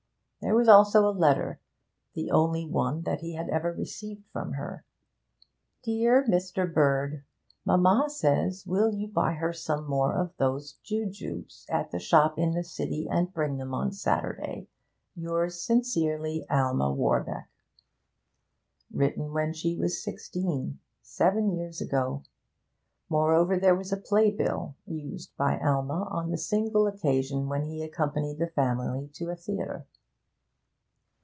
There 0.43 0.55
was 0.55 0.67
also 0.67 1.05
a 1.07 1.13
letter, 1.15 1.59
the 2.15 2.31
only 2.31 2.65
one 2.65 3.03
that 3.03 3.19
he 3.21 3.35
had 3.35 3.47
ever 3.49 3.71
received 3.71 4.25
from 4.33 4.53
her 4.53 4.83
'Dear 5.83 6.25
Mr. 6.27 6.65
Bird, 6.73 7.23
Mamma 7.63 8.05
says 8.09 8.65
will 8.65 8.91
you 8.91 9.07
buy 9.07 9.33
her 9.33 9.53
some 9.53 9.87
more 9.87 10.15
of 10.15 10.35
those 10.37 10.79
jewjewbs 10.83 11.67
at 11.69 11.91
the 11.91 11.99
shop 11.99 12.39
in 12.39 12.55
the 12.55 12.63
city, 12.63 13.07
and 13.07 13.31
bring 13.31 13.57
them 13.57 13.75
on 13.75 13.91
Sunday. 13.91 14.67
Yours 15.15 15.61
sincerely, 15.63 16.43
Alma 16.49 16.91
Warbeck' 16.91 17.47
written 18.91 19.31
when 19.33 19.53
she 19.53 19.75
was 19.75 20.01
sixteen, 20.03 20.79
seven 21.03 21.51
years 21.51 21.81
ago. 21.81 22.23
Moreover, 23.09 23.59
there 23.59 23.75
was 23.75 23.93
a 23.93 23.95
playbill, 23.95 24.75
used 24.87 25.37
by 25.37 25.59
Alma 25.59 26.07
on 26.09 26.31
the 26.31 26.37
single 26.39 26.87
occasion 26.87 27.47
when 27.47 27.61
he 27.65 27.83
accompanied 27.83 28.39
the 28.39 28.47
family 28.47 29.07
to 29.13 29.29
a 29.29 29.35
theatre. 29.35 29.85